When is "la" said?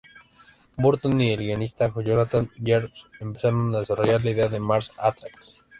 4.23-4.31